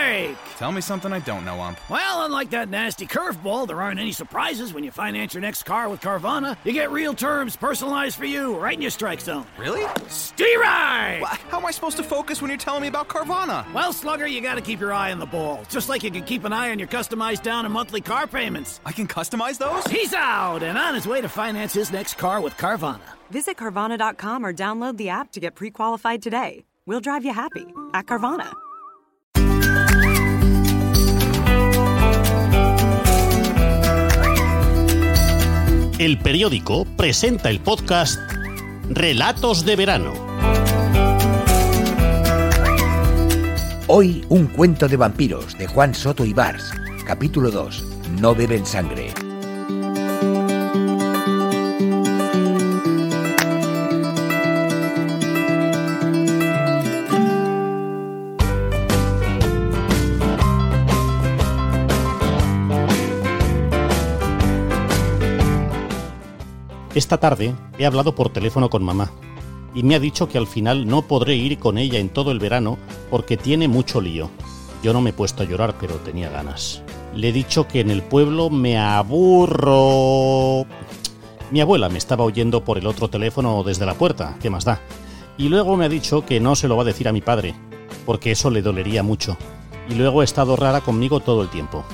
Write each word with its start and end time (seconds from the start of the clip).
Strike! 0.00 0.36
Tell 0.58 0.72
me 0.72 0.80
something 0.82 1.10
I 1.12 1.20
don't 1.20 1.44
know, 1.44 1.60
Ump. 1.60 1.78
Well, 1.88 2.24
unlike 2.26 2.50
that 2.50 2.68
nasty 2.68 3.06
curveball, 3.06 3.66
there 3.66 3.80
aren't 3.80 3.98
any 3.98 4.12
surprises 4.12 4.74
when 4.74 4.84
you 4.84 4.90
finance 4.90 5.32
your 5.32 5.40
next 5.40 5.62
car 5.62 5.88
with 5.88 6.00
Carvana. 6.02 6.56
You 6.64 6.72
get 6.72 6.90
real 6.90 7.14
terms 7.14 7.56
personalized 7.56 8.16
for 8.16 8.26
you 8.26 8.56
right 8.58 8.74
in 8.74 8.82
your 8.82 8.90
strike 8.90 9.20
zone. 9.20 9.46
Really? 9.58 9.82
Steeride! 10.08 11.20
Wha- 11.22 11.28
How 11.48 11.58
am 11.58 11.66
I 11.66 11.70
supposed 11.70 11.96
to 11.96 12.02
focus 12.02 12.42
when 12.42 12.50
you're 12.50 12.58
telling 12.58 12.82
me 12.82 12.88
about 12.88 13.08
Carvana? 13.08 13.70
Well, 13.72 13.92
Slugger, 13.92 14.26
you 14.26 14.40
gotta 14.42 14.60
keep 14.60 14.80
your 14.80 14.92
eye 14.92 15.12
on 15.12 15.18
the 15.18 15.26
ball. 15.26 15.62
Just 15.70 15.88
like 15.88 16.02
you 16.02 16.10
can 16.10 16.24
keep 16.24 16.44
an 16.44 16.52
eye 16.52 16.70
on 16.70 16.78
your 16.78 16.88
customized 16.88 17.42
down 17.42 17.64
and 17.64 17.72
monthly 17.72 18.00
car 18.02 18.26
payments. 18.26 18.80
I 18.84 18.92
can 18.92 19.06
customize 19.08 19.56
those? 19.58 19.84
He's 19.86 20.12
out 20.12 20.62
and 20.62 20.76
on 20.76 20.94
his 20.94 21.06
way 21.06 21.20
to 21.22 21.28
finance 21.28 21.72
his 21.72 21.90
next 21.90 22.14
car 22.18 22.40
with 22.42 22.54
Carvana. 22.58 23.00
Visit 23.30 23.56
Carvana.com 23.56 24.44
or 24.44 24.52
download 24.52 24.98
the 24.98 25.08
app 25.08 25.32
to 25.32 25.40
get 25.40 25.54
pre 25.54 25.70
qualified 25.70 26.20
today. 26.22 26.64
We'll 26.86 27.00
drive 27.00 27.24
you 27.24 27.32
happy 27.32 27.66
at 27.94 28.06
Carvana. 28.06 28.52
El 35.98 36.18
periódico 36.18 36.84
presenta 36.84 37.48
el 37.48 37.58
podcast 37.58 38.20
Relatos 38.90 39.64
de 39.64 39.76
Verano. 39.76 40.12
Hoy 43.86 44.22
un 44.28 44.46
cuento 44.48 44.88
de 44.88 44.98
vampiros 44.98 45.56
de 45.56 45.66
Juan 45.66 45.94
Soto 45.94 46.26
y 46.26 46.34
Bars, 46.34 46.70
capítulo 47.06 47.50
2, 47.50 47.84
No 48.20 48.34
beben 48.34 48.66
sangre. 48.66 49.25
Esta 66.96 67.18
tarde 67.18 67.54
he 67.78 67.84
hablado 67.84 68.14
por 68.14 68.30
teléfono 68.30 68.70
con 68.70 68.82
mamá 68.82 69.12
y 69.74 69.82
me 69.82 69.96
ha 69.96 70.00
dicho 70.00 70.30
que 70.30 70.38
al 70.38 70.46
final 70.46 70.86
no 70.86 71.02
podré 71.02 71.36
ir 71.36 71.58
con 71.58 71.76
ella 71.76 71.98
en 71.98 72.08
todo 72.08 72.30
el 72.32 72.38
verano 72.38 72.78
porque 73.10 73.36
tiene 73.36 73.68
mucho 73.68 74.00
lío. 74.00 74.30
Yo 74.82 74.94
no 74.94 75.02
me 75.02 75.10
he 75.10 75.12
puesto 75.12 75.42
a 75.42 75.46
llorar, 75.46 75.74
pero 75.78 75.96
tenía 75.96 76.30
ganas. 76.30 76.82
Le 77.14 77.28
he 77.28 77.32
dicho 77.32 77.68
que 77.68 77.80
en 77.80 77.90
el 77.90 78.00
pueblo 78.00 78.48
me 78.48 78.78
aburro. 78.78 80.64
Mi 81.50 81.60
abuela 81.60 81.90
me 81.90 81.98
estaba 81.98 82.24
oyendo 82.24 82.64
por 82.64 82.78
el 82.78 82.86
otro 82.86 83.10
teléfono 83.10 83.62
desde 83.62 83.84
la 83.84 83.92
puerta, 83.92 84.38
¿qué 84.40 84.48
más 84.48 84.64
da? 84.64 84.80
Y 85.36 85.50
luego 85.50 85.76
me 85.76 85.84
ha 85.84 85.90
dicho 85.90 86.24
que 86.24 86.40
no 86.40 86.56
se 86.56 86.66
lo 86.66 86.76
va 86.76 86.82
a 86.82 86.86
decir 86.86 87.08
a 87.08 87.12
mi 87.12 87.20
padre, 87.20 87.54
porque 88.06 88.30
eso 88.30 88.48
le 88.48 88.62
dolería 88.62 89.02
mucho. 89.02 89.36
Y 89.90 89.96
luego 89.96 90.22
ha 90.22 90.24
estado 90.24 90.56
rara 90.56 90.80
conmigo 90.80 91.20
todo 91.20 91.42
el 91.42 91.50
tiempo. 91.50 91.84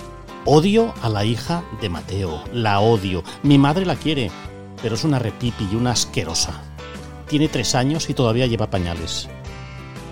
Odio 0.45 0.95
a 1.03 1.09
la 1.09 1.25
hija 1.25 1.65
de 1.81 1.89
Mateo, 1.89 2.45
la 2.53 2.79
odio. 2.79 3.25
Mi 3.43 3.59
madre 3.59 3.85
la 3.85 3.97
quiere, 3.97 4.31
pero 4.83 4.97
es 4.97 5.05
una 5.05 5.19
repipi 5.19 5.69
y 5.71 5.77
una 5.77 5.93
asquerosa. 5.93 6.61
Tiene 7.29 7.49
tres 7.49 7.75
años 7.75 8.11
y 8.11 8.15
todavía 8.15 8.47
lleva 8.47 8.69
pañales. 8.69 9.29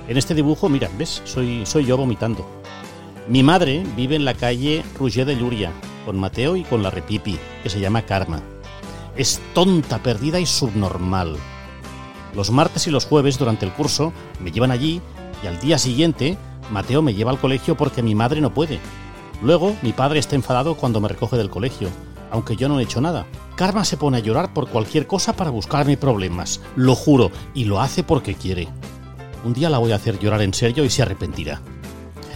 En 0.09 0.17
este 0.17 0.35
dibujo, 0.35 0.69
mira, 0.69 0.89
¿ves? 0.97 1.23
Soy, 1.25 1.65
yo 1.85 1.97
vomitando. 1.97 2.49
Mi 3.29 3.43
madre 3.43 3.85
vive 3.97 4.17
en 4.17 4.25
la 4.25 4.35
calle 4.35 4.83
Rouget 4.99 5.27
de 5.27 5.37
Llúria, 5.37 5.73
con 6.07 6.19
Mateo 6.19 6.57
y 6.57 6.65
con 6.65 6.83
la 6.83 6.91
repipi, 6.91 7.39
que 7.63 7.69
se 7.69 7.81
llama 7.81 8.03
Karma. 8.03 8.43
Es 9.17 9.41
tonta, 9.55 10.03
perdida 10.03 10.41
y 10.41 10.47
subnormal. 10.47 11.37
Los 12.35 12.51
martes 12.51 12.87
y 12.87 12.91
los 12.91 13.05
jueves 13.05 13.39
durante 13.39 13.67
el 13.67 13.73
curso 13.73 14.13
me 14.41 14.51
llevan 14.53 14.71
allí 14.71 15.03
y 15.43 15.47
al 15.47 15.61
día 15.61 15.79
siguiente 15.79 16.39
Mateo 16.71 17.03
me 17.03 17.15
lleva 17.15 17.31
al 17.31 17.41
colegio 17.41 17.77
porque 17.77 18.03
mi 18.03 18.15
madre 18.15 18.41
no 18.41 18.55
puede. 18.55 18.81
Luego 19.43 19.77
mi 19.83 19.93
padre 19.93 20.19
está 20.19 20.37
enfadado 20.37 20.75
cuando 20.75 21.01
me 21.01 21.09
recoge 21.09 21.37
del 21.37 21.51
colegio, 21.51 21.89
aunque 22.31 22.57
yo 22.57 22.69
no 22.69 22.81
he 22.81 22.83
hecho 22.83 23.01
nada. 23.01 23.27
Karma 23.57 23.85
se 23.85 23.97
pone 23.97 24.19
a 24.19 24.21
llorar 24.21 24.53
por 24.53 24.69
cualquier 24.69 25.07
cosa 25.07 25.35
para 25.35 25.51
buscarme 25.51 25.97
problemas, 25.97 26.61
lo 26.77 26.95
juro, 26.95 27.31
y 27.55 27.65
lo 27.65 27.81
hace 27.81 28.03
porque 28.03 28.35
quiere. 28.35 28.69
Un 29.45 29.55
día 29.55 29.71
la 29.71 29.79
voy 29.79 29.93
a 29.93 29.97
hacer 29.97 30.19
llorar 30.19 30.43
en 30.43 30.55
serio 30.55 30.85
y 30.85 30.91
se 30.91 31.03
arrepentirá. 31.03 31.61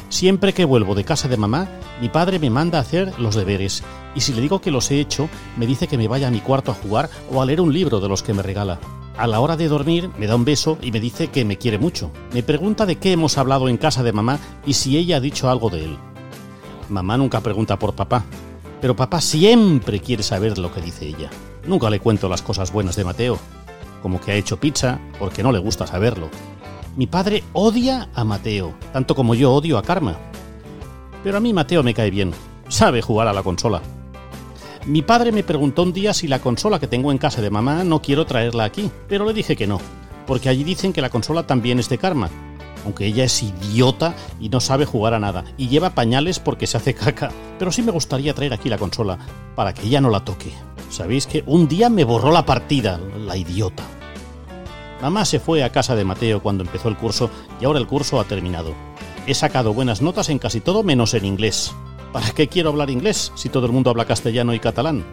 Siempre 0.08 0.52
que 0.52 0.64
vuelvo 0.64 0.94
de 0.94 1.04
casa 1.04 1.28
de 1.28 1.36
mamá, 1.36 1.68
mi 2.00 2.08
padre 2.08 2.38
me 2.38 2.50
manda 2.50 2.78
a 2.78 2.82
hacer 2.82 3.18
los 3.18 3.34
deberes, 3.34 3.82
y 4.14 4.20
si 4.20 4.32
le 4.32 4.40
digo 4.40 4.60
que 4.60 4.70
los 4.70 4.90
he 4.90 5.00
hecho, 5.00 5.28
me 5.56 5.66
dice 5.66 5.88
que 5.88 5.98
me 5.98 6.08
vaya 6.08 6.28
a 6.28 6.30
mi 6.30 6.40
cuarto 6.40 6.70
a 6.70 6.74
jugar 6.74 7.10
o 7.32 7.42
a 7.42 7.46
leer 7.46 7.60
un 7.60 7.72
libro 7.72 8.00
de 8.00 8.08
los 8.08 8.22
que 8.22 8.34
me 8.34 8.42
regala. 8.42 8.78
A 9.16 9.26
la 9.26 9.40
hora 9.40 9.56
de 9.56 9.68
dormir 9.68 10.10
me 10.18 10.26
da 10.26 10.34
un 10.34 10.44
beso 10.44 10.76
y 10.82 10.90
me 10.90 11.00
dice 11.00 11.28
que 11.28 11.44
me 11.44 11.56
quiere 11.56 11.78
mucho. 11.78 12.10
Me 12.32 12.42
pregunta 12.42 12.84
de 12.84 12.96
qué 12.96 13.12
hemos 13.12 13.38
hablado 13.38 13.68
en 13.68 13.76
casa 13.76 14.02
de 14.02 14.12
mamá 14.12 14.38
y 14.66 14.74
si 14.74 14.96
ella 14.96 15.16
ha 15.18 15.20
dicho 15.20 15.48
algo 15.48 15.70
de 15.70 15.84
él. 15.84 15.98
Mamá 16.88 17.16
nunca 17.16 17.40
pregunta 17.40 17.78
por 17.78 17.94
papá, 17.94 18.24
pero 18.84 18.94
papá 18.94 19.22
siempre 19.22 19.98
quiere 19.98 20.22
saber 20.22 20.58
lo 20.58 20.70
que 20.70 20.82
dice 20.82 21.06
ella. 21.06 21.30
Nunca 21.66 21.88
le 21.88 22.00
cuento 22.00 22.28
las 22.28 22.42
cosas 22.42 22.70
buenas 22.70 22.96
de 22.96 23.04
Mateo, 23.04 23.38
como 24.02 24.20
que 24.20 24.32
ha 24.32 24.34
hecho 24.34 24.60
pizza 24.60 25.00
porque 25.18 25.42
no 25.42 25.52
le 25.52 25.58
gusta 25.58 25.86
saberlo. 25.86 26.28
Mi 26.94 27.06
padre 27.06 27.42
odia 27.54 28.10
a 28.14 28.24
Mateo, 28.24 28.74
tanto 28.92 29.14
como 29.14 29.34
yo 29.34 29.54
odio 29.54 29.78
a 29.78 29.82
Karma. 29.82 30.18
Pero 31.22 31.38
a 31.38 31.40
mí 31.40 31.54
Mateo 31.54 31.82
me 31.82 31.94
cae 31.94 32.10
bien, 32.10 32.34
sabe 32.68 33.00
jugar 33.00 33.26
a 33.26 33.32
la 33.32 33.42
consola. 33.42 33.80
Mi 34.84 35.00
padre 35.00 35.32
me 35.32 35.44
preguntó 35.44 35.82
un 35.82 35.94
día 35.94 36.12
si 36.12 36.28
la 36.28 36.40
consola 36.40 36.78
que 36.78 36.86
tengo 36.86 37.10
en 37.10 37.16
casa 37.16 37.40
de 37.40 37.48
mamá 37.48 37.84
no 37.84 38.02
quiero 38.02 38.26
traerla 38.26 38.64
aquí, 38.64 38.90
pero 39.08 39.24
le 39.24 39.32
dije 39.32 39.56
que 39.56 39.66
no, 39.66 39.80
porque 40.26 40.50
allí 40.50 40.62
dicen 40.62 40.92
que 40.92 41.00
la 41.00 41.08
consola 41.08 41.46
también 41.46 41.78
es 41.78 41.88
de 41.88 41.96
Karma, 41.96 42.28
aunque 42.84 43.06
ella 43.06 43.24
es 43.24 43.42
idiota 43.42 44.14
y 44.40 44.48
no 44.48 44.60
sabe 44.60 44.84
jugar 44.84 45.14
a 45.14 45.20
nada, 45.20 45.44
y 45.56 45.68
lleva 45.68 45.94
pañales 45.94 46.38
porque 46.38 46.66
se 46.66 46.76
hace 46.76 46.94
caca, 46.94 47.30
pero 47.58 47.72
sí 47.72 47.82
me 47.82 47.92
gustaría 47.92 48.34
traer 48.34 48.52
aquí 48.52 48.68
la 48.68 48.78
consola, 48.78 49.18
para 49.54 49.74
que 49.74 49.86
ella 49.86 50.00
no 50.00 50.10
la 50.10 50.24
toque. 50.24 50.52
Sabéis 50.90 51.26
que 51.26 51.42
un 51.46 51.66
día 51.68 51.88
me 51.88 52.04
borró 52.04 52.30
la 52.30 52.46
partida, 52.46 53.00
la 53.18 53.36
idiota. 53.36 53.84
Mamá 55.02 55.24
se 55.24 55.40
fue 55.40 55.62
a 55.62 55.72
casa 55.72 55.96
de 55.96 56.04
Mateo 56.04 56.42
cuando 56.42 56.64
empezó 56.64 56.88
el 56.88 56.96
curso 56.96 57.30
y 57.60 57.64
ahora 57.64 57.78
el 57.78 57.86
curso 57.86 58.20
ha 58.20 58.24
terminado. 58.24 58.72
He 59.26 59.34
sacado 59.34 59.74
buenas 59.74 60.02
notas 60.02 60.28
en 60.28 60.38
casi 60.38 60.60
todo 60.60 60.82
menos 60.82 61.14
en 61.14 61.24
inglés. 61.24 61.74
¿Para 62.12 62.30
qué 62.30 62.46
quiero 62.46 62.70
hablar 62.70 62.90
inglés 62.90 63.32
si 63.34 63.48
todo 63.48 63.66
el 63.66 63.72
mundo 63.72 63.90
habla 63.90 64.04
castellano 64.04 64.54
y 64.54 64.60
catalán? 64.60 65.04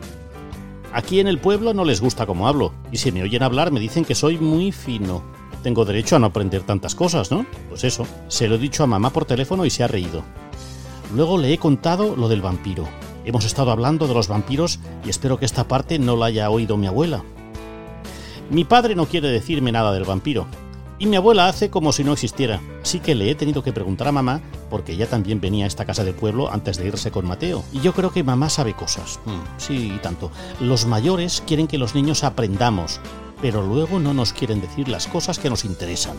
Aquí 0.94 1.20
en 1.20 1.28
el 1.28 1.40
pueblo 1.40 1.74
no 1.74 1.86
les 1.86 2.02
gusta 2.02 2.26
cómo 2.26 2.48
hablo, 2.48 2.74
y 2.92 2.98
si 2.98 3.12
me 3.12 3.24
oyen 3.24 3.44
hablar 3.44 3.72
me 3.72 3.80
dicen 3.80 4.06
que 4.06 4.14
soy 4.14 4.38
muy 4.38 4.72
fino. 4.72 5.24
Tengo 5.64 5.86
derecho 5.86 6.16
a 6.16 6.20
no 6.20 6.28
aprender 6.28 6.64
tantas 6.64 6.96
cosas, 6.96 7.32
¿no? 7.32 7.46
Pues 7.70 7.84
eso, 7.84 8.08
se 8.28 8.48
lo 8.48 8.56
he 8.56 8.60
dicho 8.60 8.84
a 8.84 8.88
mamá 8.88 9.12
por 9.12 9.26
teléfono 9.26 9.66
y 9.66 9.70
se 9.70 9.84
ha 9.84 9.88
reído. 9.88 10.24
Luego 11.16 11.38
le 11.38 11.54
he 11.54 11.58
contado 11.58 12.16
lo 12.16 12.28
del 12.30 12.42
vampiro. 12.42 12.88
Hemos 13.26 13.46
estado 13.46 13.72
hablando 13.72 14.08
de 14.08 14.14
los 14.14 14.28
vampiros 14.28 14.80
y 15.06 15.10
espero 15.10 15.38
que 15.38 15.46
esta 15.46 15.68
parte 15.68 16.00
no 16.00 16.16
la 16.16 16.28
haya 16.28 16.50
oído 16.50 16.78
mi 16.78 16.88
abuela. 16.88 17.24
Mi 18.50 18.66
padre 18.66 18.96
no 18.96 19.06
quiere 19.06 19.30
decirme 19.30 19.72
nada 19.72 19.94
del 19.94 20.04
vampiro. 20.04 20.48
Y 20.98 21.08
mi 21.08 21.16
abuela 21.16 21.48
hace 21.48 21.70
como 21.70 21.92
si 21.92 22.04
no 22.04 22.14
existiera. 22.14 22.62
Así 22.84 23.00
que 23.00 23.16
le 23.16 23.30
he 23.30 23.36
tenido 23.36 23.64
que 23.64 23.74
preguntar 23.74 24.08
a 24.08 24.12
mamá, 24.12 24.42
porque 24.70 24.92
ella 24.92 25.10
también 25.10 25.42
venía 25.42 25.66
a 25.66 25.68
esta 25.68 25.86
casa 25.86 26.04
de 26.04 26.14
pueblo 26.14 26.52
antes 26.52 26.78
de 26.78 26.88
irse 26.88 27.10
con 27.10 27.28
Mateo. 27.28 27.64
Y 27.74 27.80
yo 27.80 27.94
creo 27.94 28.12
que 28.12 28.24
mamá 28.24 28.50
sabe 28.50 28.76
cosas. 28.76 29.20
Mm, 29.26 29.40
sí, 29.58 30.00
tanto. 30.04 30.32
Los 30.60 30.86
mayores 30.86 31.42
quieren 31.48 31.68
que 31.68 31.80
los 31.80 31.96
niños 31.96 32.24
aprendamos, 32.24 33.00
pero 33.42 33.62
luego 33.62 34.00
no 34.00 34.14
nos 34.14 34.34
quieren 34.34 34.62
decir 34.62 34.88
las 34.88 35.08
cosas 35.08 35.40
que 35.40 35.50
nos 35.50 35.66
interesan. 35.66 36.16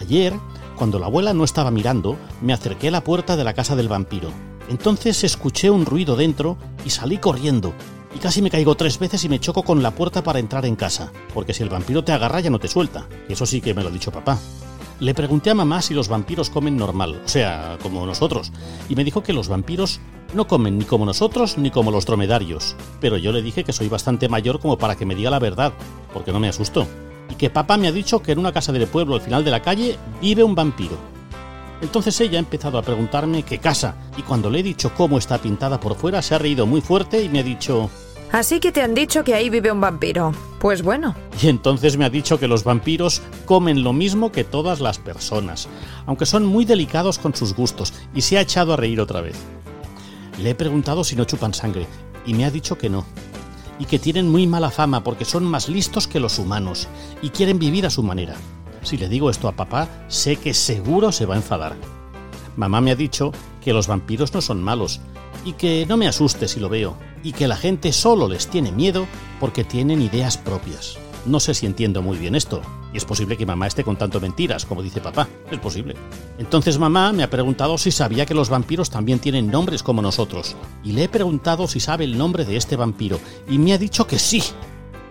Ayer, 0.00 0.32
cuando 0.76 0.98
la 0.98 1.06
abuela 1.06 1.32
no 1.32 1.44
estaba 1.44 1.70
mirando, 1.70 2.16
me 2.40 2.52
acerqué 2.52 2.88
a 2.88 2.92
la 2.92 3.04
puerta 3.04 3.36
de 3.36 3.44
la 3.44 3.54
casa 3.54 3.76
del 3.76 3.88
vampiro. 3.88 4.30
Entonces 4.68 5.22
escuché 5.24 5.70
un 5.70 5.86
ruido 5.86 6.16
dentro 6.16 6.56
y 6.84 6.90
salí 6.90 7.18
corriendo. 7.18 7.72
Y 8.14 8.18
casi 8.18 8.40
me 8.40 8.50
caigo 8.50 8.74
tres 8.76 8.98
veces 8.98 9.24
y 9.24 9.28
me 9.28 9.40
choco 9.40 9.62
con 9.62 9.82
la 9.82 9.90
puerta 9.90 10.22
para 10.22 10.38
entrar 10.38 10.64
en 10.64 10.74
casa, 10.74 11.12
porque 11.34 11.52
si 11.52 11.62
el 11.62 11.68
vampiro 11.68 12.02
te 12.02 12.12
agarra 12.12 12.40
ya 12.40 12.50
no 12.50 12.58
te 12.58 12.68
suelta. 12.68 13.06
Eso 13.28 13.44
sí 13.44 13.60
que 13.60 13.74
me 13.74 13.82
lo 13.82 13.90
ha 13.90 13.92
dicho 13.92 14.10
papá. 14.10 14.38
Le 14.98 15.12
pregunté 15.12 15.50
a 15.50 15.54
mamá 15.54 15.82
si 15.82 15.92
los 15.92 16.08
vampiros 16.08 16.48
comen 16.48 16.78
normal, 16.78 17.20
o 17.22 17.28
sea, 17.28 17.76
como 17.82 18.06
nosotros, 18.06 18.50
y 18.88 18.96
me 18.96 19.04
dijo 19.04 19.22
que 19.22 19.34
los 19.34 19.48
vampiros 19.48 20.00
no 20.36 20.46
comen 20.46 20.78
ni 20.78 20.84
como 20.84 21.04
nosotros 21.04 21.58
ni 21.58 21.70
como 21.70 21.90
los 21.90 22.06
dromedarios, 22.06 22.76
pero 23.00 23.16
yo 23.16 23.32
le 23.32 23.42
dije 23.42 23.64
que 23.64 23.72
soy 23.72 23.88
bastante 23.88 24.28
mayor 24.28 24.60
como 24.60 24.78
para 24.78 24.94
que 24.94 25.06
me 25.06 25.14
diga 25.14 25.30
la 25.30 25.38
verdad, 25.38 25.72
porque 26.12 26.32
no 26.32 26.38
me 26.38 26.48
asustó, 26.48 26.86
y 27.30 27.34
que 27.34 27.50
papá 27.50 27.76
me 27.76 27.88
ha 27.88 27.92
dicho 27.92 28.22
que 28.22 28.32
en 28.32 28.38
una 28.38 28.52
casa 28.52 28.72
del 28.72 28.86
pueblo 28.86 29.14
al 29.14 29.20
final 29.22 29.44
de 29.44 29.50
la 29.50 29.62
calle 29.62 29.98
vive 30.20 30.44
un 30.44 30.54
vampiro. 30.54 30.96
Entonces 31.82 32.20
ella 32.20 32.38
ha 32.38 32.40
empezado 32.40 32.78
a 32.78 32.82
preguntarme 32.82 33.42
qué 33.42 33.58
casa, 33.58 33.96
y 34.16 34.22
cuando 34.22 34.50
le 34.50 34.60
he 34.60 34.62
dicho 34.62 34.92
cómo 34.94 35.18
está 35.18 35.38
pintada 35.38 35.80
por 35.80 35.96
fuera, 35.96 36.22
se 36.22 36.34
ha 36.34 36.38
reído 36.38 36.66
muy 36.66 36.80
fuerte 36.80 37.22
y 37.22 37.28
me 37.28 37.40
ha 37.40 37.42
dicho... 37.42 37.90
Así 38.32 38.60
que 38.60 38.72
te 38.72 38.82
han 38.82 38.94
dicho 38.94 39.22
que 39.22 39.34
ahí 39.34 39.50
vive 39.50 39.70
un 39.70 39.80
vampiro. 39.80 40.32
Pues 40.58 40.82
bueno, 40.82 41.14
Y 41.42 41.48
entonces 41.48 41.96
me 41.96 42.04
ha 42.04 42.10
dicho 42.10 42.38
que 42.38 42.48
los 42.48 42.64
vampiros 42.64 43.22
comen 43.44 43.84
lo 43.84 43.92
mismo 43.92 44.32
que 44.32 44.42
todas 44.42 44.80
las 44.80 44.98
personas, 44.98 45.68
aunque 46.06 46.26
son 46.26 46.46
muy 46.46 46.64
delicados 46.64 47.18
con 47.18 47.34
sus 47.34 47.54
gustos, 47.54 47.92
y 48.14 48.22
se 48.22 48.38
ha 48.38 48.40
echado 48.40 48.72
a 48.72 48.76
reír 48.76 49.00
otra 49.00 49.20
vez. 49.20 49.36
Le 50.38 50.50
he 50.50 50.54
preguntado 50.54 51.04
si 51.04 51.16
no 51.16 51.24
chupan 51.24 51.54
sangre, 51.54 51.86
y 52.26 52.34
me 52.34 52.44
ha 52.44 52.50
dicho 52.50 52.76
que 52.76 52.90
no, 52.90 53.04
y 53.78 53.84
que 53.86 53.98
tienen 53.98 54.28
muy 54.28 54.46
mala 54.46 54.70
fama 54.70 55.02
porque 55.02 55.24
son 55.24 55.44
más 55.44 55.68
listos 55.68 56.06
que 56.06 56.20
los 56.20 56.38
humanos, 56.38 56.88
y 57.22 57.30
quieren 57.30 57.58
vivir 57.58 57.86
a 57.86 57.90
su 57.90 58.02
manera. 58.02 58.34
Si 58.82 58.96
le 58.96 59.08
digo 59.08 59.30
esto 59.30 59.48
a 59.48 59.52
papá, 59.52 59.88
sé 60.08 60.36
que 60.36 60.54
seguro 60.54 61.10
se 61.12 61.26
va 61.26 61.34
a 61.34 61.38
enfadar. 61.38 61.76
Mamá 62.56 62.80
me 62.80 62.90
ha 62.90 62.96
dicho 62.96 63.32
que 63.62 63.72
los 63.72 63.86
vampiros 63.86 64.32
no 64.32 64.40
son 64.40 64.62
malos 64.62 65.00
y 65.44 65.54
que 65.54 65.86
no 65.86 65.96
me 65.96 66.08
asuste 66.08 66.48
si 66.48 66.60
lo 66.60 66.68
veo 66.68 66.96
y 67.22 67.32
que 67.32 67.48
la 67.48 67.56
gente 67.56 67.92
solo 67.92 68.28
les 68.28 68.46
tiene 68.46 68.72
miedo 68.72 69.06
porque 69.40 69.64
tienen 69.64 70.00
ideas 70.00 70.38
propias. 70.38 70.98
No 71.26 71.40
sé 71.40 71.54
si 71.54 71.66
entiendo 71.66 72.00
muy 72.00 72.16
bien 72.16 72.34
esto, 72.34 72.62
es 72.96 73.04
posible 73.04 73.36
que 73.36 73.46
mamá 73.46 73.66
esté 73.66 73.84
contando 73.84 74.20
mentiras, 74.20 74.64
como 74.64 74.82
dice 74.82 75.00
papá, 75.00 75.28
es 75.50 75.58
posible. 75.58 75.94
Entonces 76.38 76.78
mamá 76.78 77.12
me 77.12 77.22
ha 77.22 77.30
preguntado 77.30 77.78
si 77.78 77.90
sabía 77.90 78.26
que 78.26 78.34
los 78.34 78.48
vampiros 78.48 78.90
también 78.90 79.18
tienen 79.18 79.50
nombres 79.50 79.82
como 79.82 80.02
nosotros, 80.02 80.56
y 80.82 80.92
le 80.92 81.04
he 81.04 81.08
preguntado 81.08 81.68
si 81.68 81.80
sabe 81.80 82.04
el 82.04 82.16
nombre 82.16 82.44
de 82.44 82.56
este 82.56 82.76
vampiro, 82.76 83.20
y 83.48 83.58
me 83.58 83.72
ha 83.72 83.78
dicho 83.78 84.06
que 84.06 84.18
sí. 84.18 84.42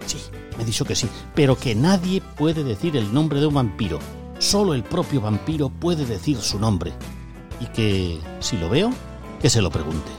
Sí, 0.06 0.18
me 0.58 0.64
ha 0.64 0.66
dicho 0.66 0.86
que 0.86 0.96
sí, 0.96 1.08
pero 1.34 1.58
que 1.58 1.76
nadie 1.76 2.22
puede 2.22 2.64
decir 2.64 2.96
el 2.98 3.14
nombre 3.14 3.40
de 3.40 3.48
un 3.48 3.56
vampiro, 3.56 4.00
solo 4.40 4.74
el 4.74 4.84
propio 4.84 5.22
vampiro 5.22 5.70
puede 5.70 6.06
decir 6.06 6.38
su 6.38 6.60
nombre, 6.60 6.94
y 7.60 7.66
que, 7.68 8.20
si 8.40 8.58
lo 8.58 8.70
veo, 8.70 8.92
que 9.42 9.50
se 9.50 9.62
lo 9.62 9.70
pregunte. 9.70 10.12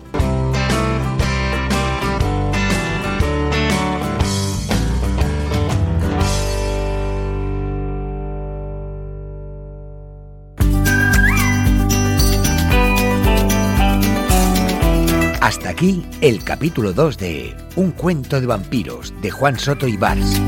Aquí 15.76 16.02
el 16.22 16.42
capítulo 16.42 16.94
2 16.94 17.18
de 17.18 17.54
Un 17.76 17.90
cuento 17.90 18.40
de 18.40 18.46
vampiros 18.46 19.12
de 19.20 19.30
Juan 19.30 19.58
Soto 19.58 19.86
y 19.86 19.98
Bars. 19.98 20.40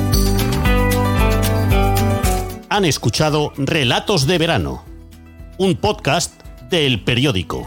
Han 2.70 2.86
escuchado 2.86 3.52
Relatos 3.58 4.26
de 4.26 4.38
Verano, 4.38 4.86
un 5.58 5.76
podcast 5.76 6.32
del 6.70 7.04
periódico. 7.04 7.66